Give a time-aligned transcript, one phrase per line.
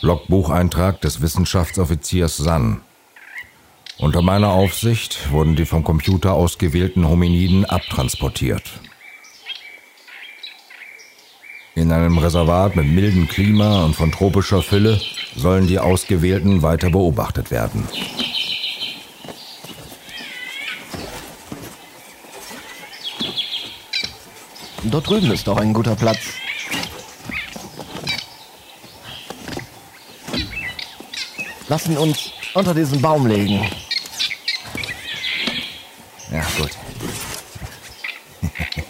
[0.00, 2.80] Logbucheintrag des Wissenschaftsoffiziers San.
[3.98, 8.64] Unter meiner Aufsicht wurden die vom Computer ausgewählten Hominiden abtransportiert.
[11.76, 15.00] In einem Reservat mit mildem Klima und von tropischer Fülle
[15.36, 17.88] sollen die Ausgewählten weiter beobachtet werden.
[24.84, 26.43] Dort drüben ist doch ein guter Platz.
[31.68, 33.70] Lass ihn uns unter diesen Baum legen.
[36.30, 36.70] Ja, gut.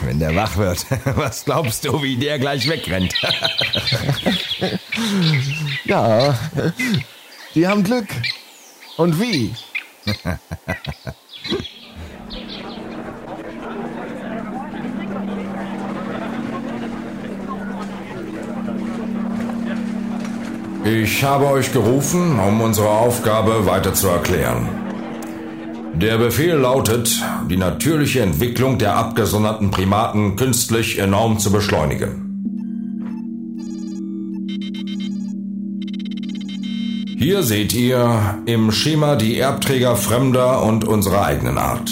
[0.00, 3.14] Wenn der wach wird, was glaubst du, wie der gleich wegrennt?
[5.84, 6.38] ja,
[7.54, 8.08] die haben Glück.
[8.96, 9.54] Und wie?
[20.86, 24.68] Ich habe euch gerufen, um unsere Aufgabe weiter zu erklären.
[25.94, 32.20] Der Befehl lautet, die natürliche Entwicklung der abgesonderten Primaten künstlich enorm zu beschleunigen.
[37.16, 41.90] Hier seht ihr im Schema die Erbträger fremder und unserer eigenen Art.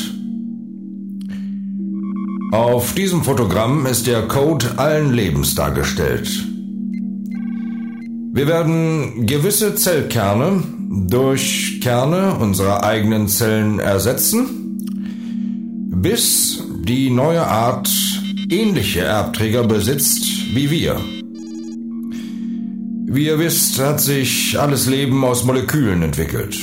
[2.52, 6.51] Auf diesem Fotogramm ist der Code allen Lebens dargestellt.
[8.34, 14.78] Wir werden gewisse Zellkerne durch Kerne unserer eigenen Zellen ersetzen,
[15.90, 17.90] bis die neue Art
[18.48, 20.98] ähnliche Erbträger besitzt wie wir.
[23.06, 26.58] Wie ihr wisst, hat sich alles Leben aus Molekülen entwickelt.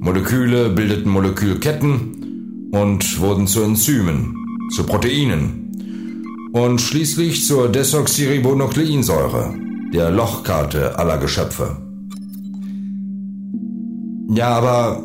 [0.00, 4.34] Moleküle bildeten Molekülketten und wurden zu Enzymen,
[4.74, 9.54] zu Proteinen und schließlich zur Desoxyribonukleinsäure
[9.92, 11.76] der Lochkarte aller Geschöpfe.
[14.34, 15.02] Ja, aber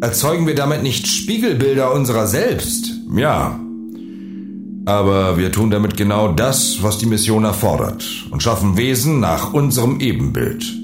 [0.00, 2.92] erzeugen wir damit nicht Spiegelbilder unserer selbst?
[3.14, 3.58] Ja.
[4.84, 10.00] Aber wir tun damit genau das, was die Mission erfordert und schaffen Wesen nach unserem
[10.00, 10.81] Ebenbild.